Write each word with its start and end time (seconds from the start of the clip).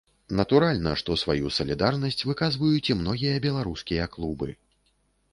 Натуральна, 0.37 0.93
што 1.01 1.17
сваю 1.23 1.51
салідарнасць 1.57 2.25
выказваюць 2.29 2.89
і 2.93 2.95
многія 3.01 3.35
беларускія 3.45 4.07
клубы. 4.17 4.49